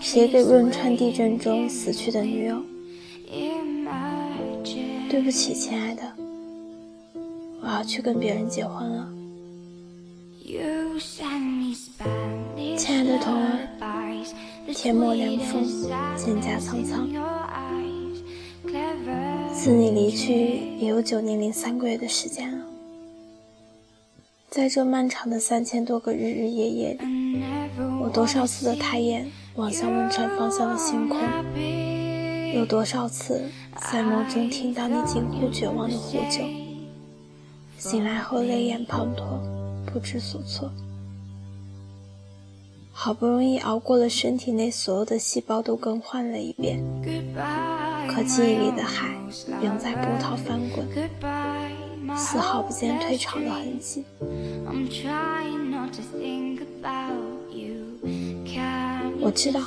[0.00, 2.62] 写给汶川地震中死去的女友。
[5.08, 6.02] 对不起，亲爱的，
[7.62, 9.08] 我要去跟别人结婚了。
[12.76, 13.68] 亲爱的童儿，
[14.74, 15.64] 天末凉风，
[16.16, 17.08] 蒹葭苍苍。
[19.52, 22.64] 自你离去也有九年零三个月的时间了，
[24.56, 27.42] 在这漫长的三千多个日日夜夜里，
[28.00, 31.18] 我多少次的抬眼望向汶川方向的星空，
[32.54, 33.50] 有多少次
[33.92, 36.42] 在梦中听到你近乎绝望的呼救，
[37.76, 39.38] 醒来后泪眼滂沱，
[39.92, 40.72] 不知所措。
[42.92, 46.82] 好不容易熬过了身体内所有的细胞都更换了一遍，
[48.08, 49.14] 可记忆里的海
[49.62, 50.88] 仍在波涛翻滚，
[52.16, 54.04] 丝毫不见退场的痕迹。
[59.20, 59.60] 我知道，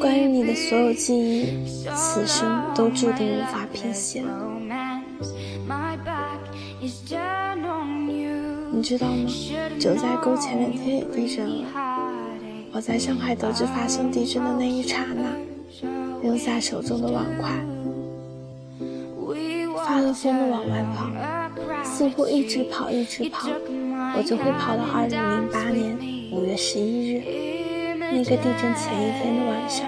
[0.00, 4.48] 关于你的所有记忆，此生都注定无法拼写了。
[8.72, 9.28] 你知道吗？
[9.78, 11.66] 九寨沟前两天也地震了。
[12.72, 15.36] 我在上海得知发生地震的那一刹那，
[16.22, 17.50] 扔下手中的碗筷，
[19.84, 21.10] 发了疯的往外跑，
[22.00, 23.50] 似乎一直跑一直跑，
[24.16, 25.98] 我就会跑到二零零八年
[26.32, 27.22] 五月十一日
[27.98, 29.86] 那个地震前一天的晚上，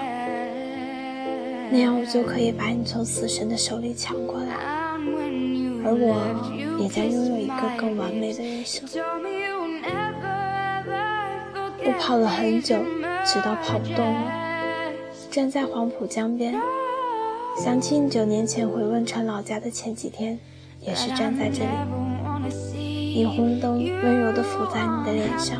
[1.71, 4.53] 那样我就可以把你从死神的手里抢过来，
[5.83, 8.87] 而我也将拥有一个更完美的人生。
[11.83, 12.75] 我跑了很久，
[13.25, 14.31] 直到跑不动了，
[15.31, 16.53] 站在黄浦江边，
[17.57, 20.39] 想起你九年前回汶川老家的前几天，
[20.85, 21.69] 也是站在这里，
[23.15, 25.59] 霓虹灯温柔地抚在你的脸上，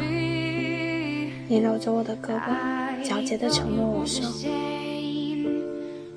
[1.48, 2.54] 你搂着我的胳膊，
[3.04, 4.26] 皎洁的承诺我说：“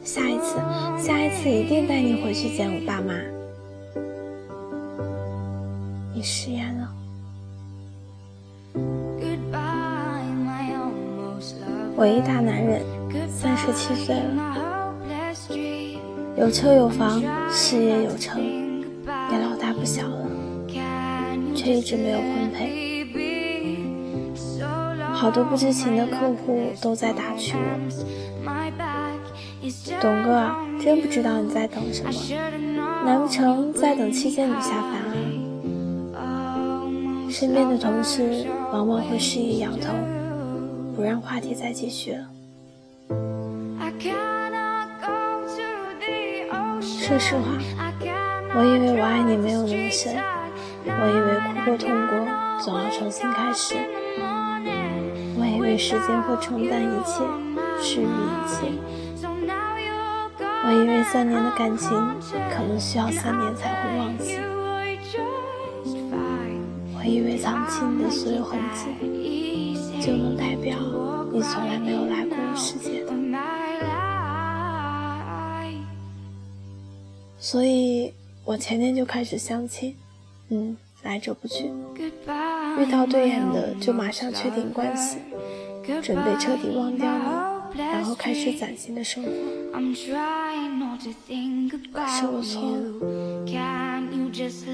[0.03, 0.57] 下一次，
[0.99, 3.15] 下一次一定带你回去见我爸妈。”
[6.15, 6.93] 你食言了。
[11.99, 12.83] 我一大男人，
[13.29, 14.95] 三十七岁了，
[16.37, 18.39] 有车有房，事业有成，
[21.67, 23.05] 却一直没有婚配。
[25.13, 27.61] 好多不知情的客户都在打趣我
[30.01, 30.49] ：“董哥，
[30.81, 32.13] 真不知道你在等什么？
[33.05, 34.93] 难不成在等七仙女下凡
[36.15, 36.87] 啊？”
[37.29, 39.93] 身边的同事往往会示意摇头。
[40.95, 42.29] 不让话题再继续了。
[46.81, 47.43] 说实话，
[48.55, 50.17] 我以为我爱你没有那么深，
[50.89, 52.13] 我以为哭过痛过
[52.63, 53.75] 总要重新开始，
[55.37, 57.23] 我以为时间会冲淡一切，
[57.83, 58.07] 治愈一
[58.47, 58.57] 切，
[60.65, 61.91] 我以为三年的感情
[62.51, 64.39] 可能需要三年才会忘记，
[66.95, 68.87] 我以为藏起你的所有痕迹。
[69.99, 70.77] 就能代表
[71.33, 73.13] 你从来没有来过我世界的，
[77.39, 78.13] 所以
[78.45, 79.97] 我前天就开始相亲，
[80.49, 81.71] 嗯，来者不拒，
[82.79, 85.19] 遇到对眼的就马上确定关系，
[86.03, 87.11] 准备彻底忘掉
[87.75, 89.31] 你，然后开始崭新的生活。
[91.93, 92.63] 可是我错。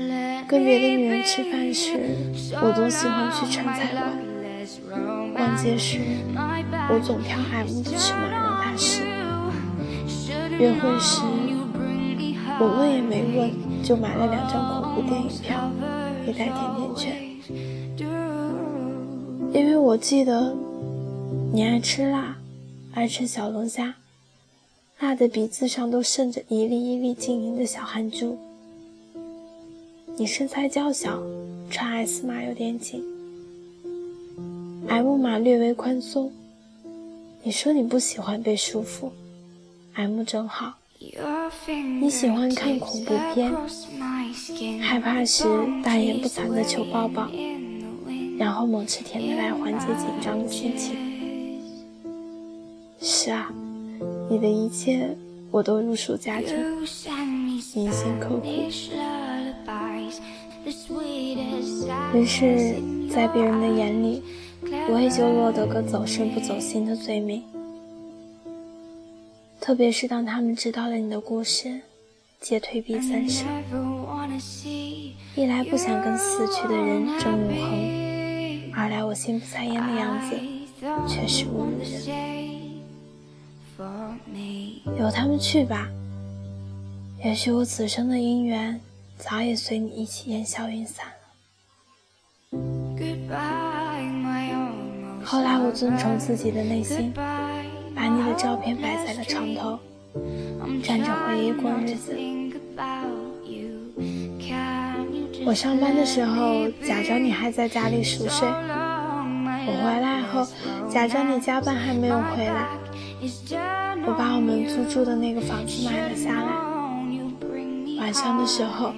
[0.09, 1.93] 了，跟别的女人吃饭时，
[2.61, 4.03] 我总喜欢去川菜馆。
[5.35, 5.99] 逛街时，
[6.91, 9.03] 我总挑矮木的尺码让他试；
[10.59, 11.23] 约会时，
[12.61, 13.51] 我问也没问
[13.83, 15.71] 就买了两张恐怖电影票，
[16.27, 17.33] 一袋甜甜圈。
[19.53, 20.55] 因为我记得
[21.53, 22.37] 你爱吃辣，
[22.95, 23.95] 爱吃小龙虾，
[25.01, 28.39] 辣的鼻子上都渗着一粒一粒晶莹的小汗珠。
[30.17, 31.21] 你身材娇小，
[31.71, 33.03] 穿 S 码有点紧。
[34.89, 36.31] M 码略微宽松，
[37.43, 39.11] 你说你不喜欢被束缚
[39.95, 40.75] ，M 正好。
[42.01, 43.53] 你喜欢看恐怖片，
[44.81, 45.45] 害怕时
[45.83, 47.29] 大言不惭的求抱抱，
[48.39, 50.97] 然后猛吃甜的来缓解紧张的心情。
[53.01, 53.53] 是啊，
[54.31, 55.17] 你的一切
[55.51, 56.77] 我都如数家珍，
[57.75, 58.47] 铭心刻骨。
[62.15, 62.75] 于是，
[63.11, 64.23] 在别人的眼里。
[64.89, 67.43] 我也就落得个走肾不走心的罪名。
[69.63, 71.81] 特别是当他们知道了你的故事，
[72.41, 73.45] 皆退避三舍。
[75.37, 80.37] 一来不想跟死去的人争永恒，二来我心不在焉的样子，
[81.09, 81.87] 确实侮辱人。
[84.99, 85.89] 由他们去吧，
[87.25, 88.81] 也许我此生的姻缘
[89.17, 91.13] 早已随你一起烟消云散了。
[95.25, 97.13] 后来我遵从自己的内心，
[98.33, 99.79] 的照片摆在了床头，
[100.83, 102.17] 站着回忆过日子。
[105.45, 110.47] 我上班的时候，假装你还在家里熟睡；我回来后，
[110.89, 112.69] 假装你加班还没有回来。
[114.07, 116.49] 我把我们租住的那个房子买了下来。
[117.99, 118.95] 晚上的时候，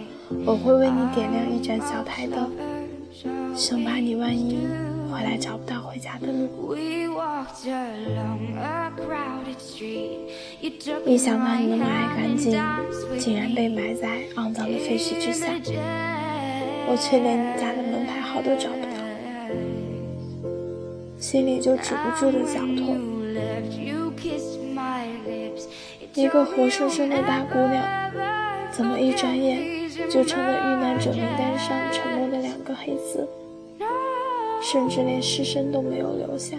[0.47, 2.49] 我会为你点亮一盏小台灯，
[3.57, 4.59] 生怕你万一
[5.15, 6.75] 回来找不到回家的路。
[11.07, 12.61] 一想到你那么爱干净，
[13.17, 15.47] 竟然被埋在肮脏的废墟之下。
[16.87, 18.91] 我却连你家的门牌号都找不到，
[21.21, 22.99] 心里就止不住的绞痛。
[26.15, 27.85] 一个活生生的大姑娘，
[28.73, 33.29] 怎么一转眼就成了遇难者名单上沉默的两个黑字，
[34.65, 36.57] 甚至连尸身都没有留下。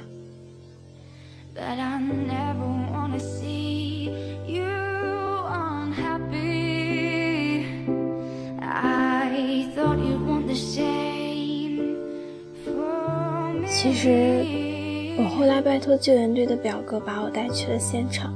[13.68, 14.46] 其实，
[15.18, 18.34] 我后来拜托救援队的表哥把我带去了现场，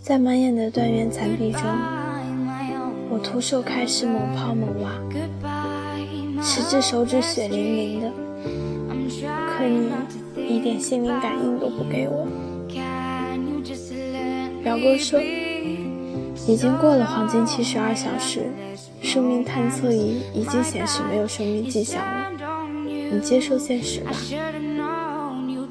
[0.00, 1.62] 在满眼的断垣残壁中，
[3.10, 4.92] 我徒手开始猛刨猛挖，
[6.56, 8.10] 十只手指血淋淋的，
[9.46, 9.90] 可你
[10.48, 12.26] 一点心灵感应都不给我。
[14.64, 15.20] 表哥说，
[16.48, 18.46] 已经过了黄金七十二小时，
[19.02, 22.32] 生命探测仪已经显示没有生命迹象了。
[23.12, 24.12] 你接受现实吧。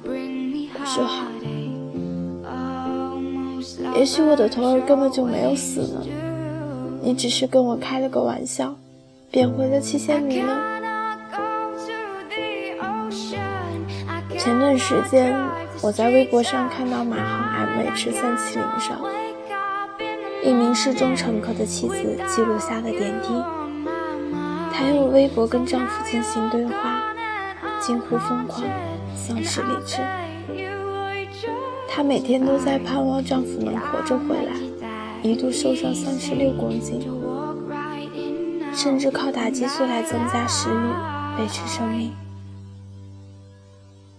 [0.05, 1.25] 我说好。
[3.97, 6.05] 也许我的头儿根本就没有死呢，
[7.01, 8.75] 你只是跟我开了个玩笑，
[9.31, 10.74] 变回了七仙女呢。
[14.45, 15.35] 前段时间
[15.81, 19.01] 我在微博上看到马航 MH 三七零上
[20.43, 23.43] 一名失踪乘客的妻子记录下的点滴，
[24.71, 27.01] 她用微博跟丈夫进行对话。
[27.81, 28.61] 近乎疯狂，
[29.15, 29.97] 丧失理智。
[31.89, 34.53] 她每天都在盼望丈夫能活着回来，
[35.23, 37.01] 一度瘦上三十六公斤，
[38.71, 42.13] 甚至靠打激素来增加食欲，维持生命。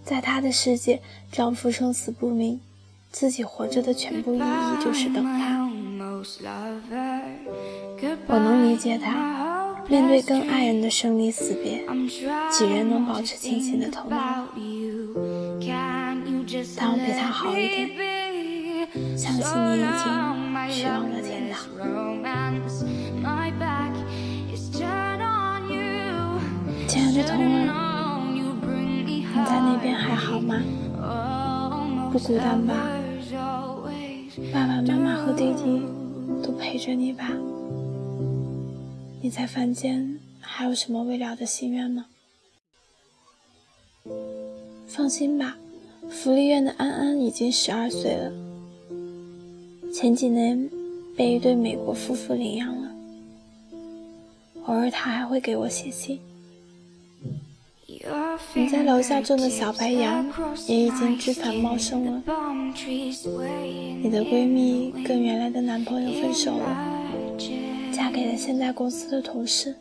[0.07, 2.61] 在她的世界，丈夫生死不明，
[3.11, 4.41] 自己活着的全部意义
[4.81, 5.69] 就是等他。
[8.27, 9.75] 我能理解她。
[9.89, 11.85] 面对跟爱人的生离死别，
[12.49, 14.17] 几人能保持清醒的头脑？
[16.77, 17.89] 但我比他好一点，
[19.17, 20.07] 相信你已经
[20.71, 21.67] 去往了天堂。
[26.87, 27.35] 亲爱的童
[27.67, 27.71] 儿，
[29.69, 30.63] 那边还好吗？
[32.09, 32.89] 不孤单吧？
[34.53, 35.81] 爸爸妈妈和弟弟
[36.41, 37.29] 都陪着你吧？
[39.21, 42.05] 你在凡间还有什么未了的心愿吗？
[44.87, 45.57] 放心吧，
[46.09, 48.31] 福利院的安安已经十二岁了，
[49.93, 50.69] 前几年
[51.17, 52.89] 被一对美国夫妇领养了。
[54.63, 56.17] 偶尔他还会给我写信。
[58.53, 60.25] 你在楼下种的小白杨
[60.67, 62.23] 也已经枝繁茂盛了。
[64.01, 66.93] 你的闺蜜跟原来的男朋友分手了。
[67.91, 69.75] 嫁给了现在公司的同事，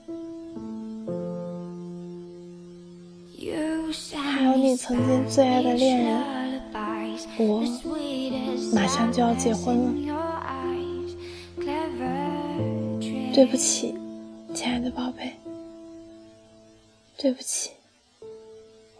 [4.14, 6.60] 还有你曾经最爱的恋人，
[7.38, 7.62] 我
[8.72, 9.92] 马上就要结婚了。
[13.34, 13.94] 对不起，
[14.54, 15.34] 亲爱的宝贝，
[17.18, 17.70] 对不起，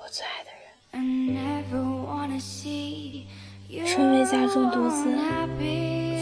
[0.06, 0.62] 我最爱的人。
[3.84, 5.04] 身为家中独子，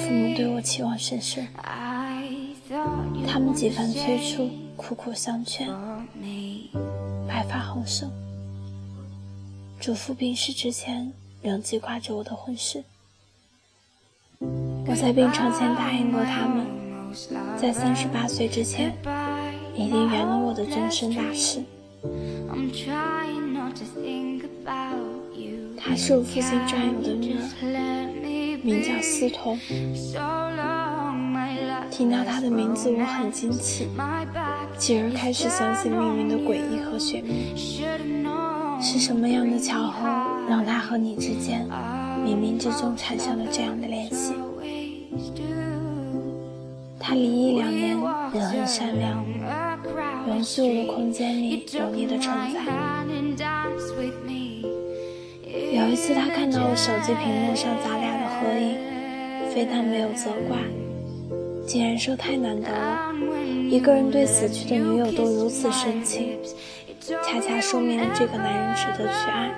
[0.03, 1.47] 父母对我期望甚深。
[3.29, 5.69] 他们几番催促，苦苦相劝，
[7.29, 8.11] 白发横生，
[9.79, 11.13] 祖父病逝之前
[11.43, 12.83] 仍记挂着我的婚事。
[14.87, 16.67] 我在病床前答应过他们，
[17.59, 18.97] 在三十八岁之前
[19.75, 21.63] 一定圆了我的终身大事。
[25.97, 29.59] 是我父亲专有的女儿，名叫思彤。
[31.91, 33.89] 听到他的名字，我很惊奇。
[34.77, 37.55] 继而开始相信命运的诡异和玄秘。
[38.81, 40.09] 是什么样的巧合，
[40.49, 41.67] 让他和你之间
[42.25, 44.35] 冥冥之中产生了这样的联系？
[46.99, 47.97] 他离异两年，
[48.33, 49.25] 人很善良，
[50.27, 52.61] 容许我的空间里有你的存在。
[55.75, 58.79] 有一次，他看到我手机屏幕上咱俩的合影，
[59.53, 60.57] 非但没有责怪，
[61.67, 63.13] 竟然说太难得了，
[63.69, 66.39] 一个人对死去的女友都如此深情，
[67.01, 69.51] 恰恰说明了这个男人值得去爱。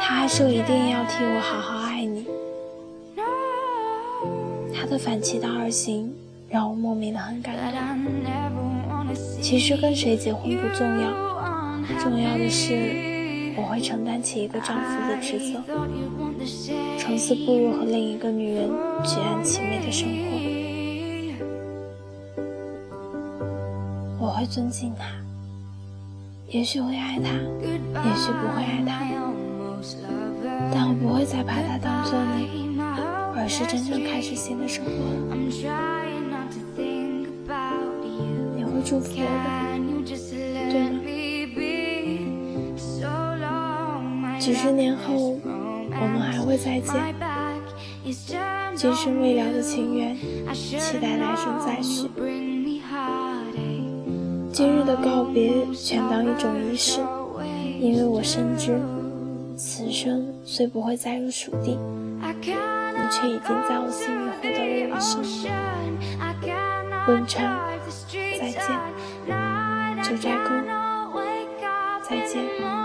[0.00, 2.26] 他还说一定要替我好好爱你。
[4.74, 6.10] 他的反其道而行，
[6.48, 9.22] 让我莫名的很感动。
[9.42, 11.10] 其实跟谁结婚不重要，
[12.02, 13.12] 重要的是。
[13.56, 15.62] 我会承担起一个丈夫的职责，
[16.98, 18.68] 从此步入和另一个女人
[19.04, 20.14] 举案齐眉的生活。
[24.20, 25.04] 我会尊敬他，
[26.48, 29.06] 也许会爱他，也许不会爱他，
[30.72, 32.76] 但我不会再把他当做你，
[33.36, 35.36] 而是真正开始新的生活了。
[38.56, 40.10] 你会祝福我的，
[44.44, 45.38] 几十年后，
[45.90, 47.14] 我们还会再见。
[48.76, 50.14] 今生未了的情缘，
[50.52, 52.10] 期待来生再续。
[54.52, 57.00] 今日的告别，全当一种仪式，
[57.80, 58.78] 因为我深知，
[59.56, 61.78] 此生虽不会再入蜀地，
[62.20, 65.24] 你却已经在我心里获得了永生。
[67.08, 67.58] 汶川，
[68.38, 68.60] 再见；
[70.02, 70.50] 九寨沟，
[72.06, 72.83] 再见。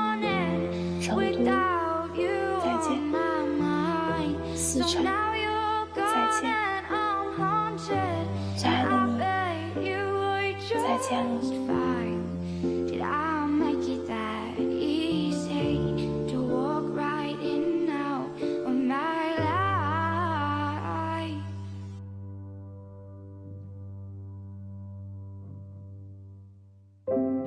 [11.19, 12.23] just fine.
[12.87, 15.75] Did I make it that easy
[16.31, 18.29] to walk right in now
[18.65, 19.73] my life?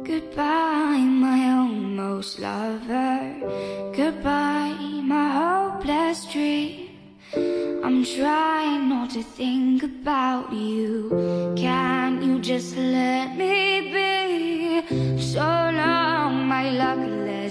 [0.04, 3.34] Goodbye, my almost lover.
[3.96, 4.76] Goodbye,
[5.12, 6.90] my hopeless dream.
[7.84, 11.08] I'm trying not to think about you.
[11.56, 13.51] Can you just let me?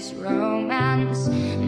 [0.02, 1.61] this romance.